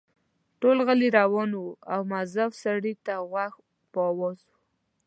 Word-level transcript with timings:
ټول 0.61 0.77
غلي 0.87 1.09
روان 1.19 1.49
وو 1.55 1.77
او 1.93 1.99
مؤظف 2.11 2.51
سړي 2.63 2.93
ته 3.05 3.13
غوږ 3.29 3.53
په 3.91 3.99
آواز 4.09 4.39
وو. 4.47 4.53